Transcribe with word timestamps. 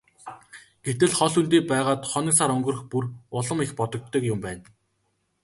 Гэтэл 0.85 1.11
хол 1.17 1.31
хөндий 1.35 1.63
байгаад 1.71 2.01
хоног 2.11 2.33
сар 2.37 2.49
өнгөрөх 2.55 2.83
бүр 2.91 3.03
улам 3.37 3.59
их 3.65 3.71
бодогддог 3.79 4.23
юм 4.33 4.39
байна. 4.45 4.65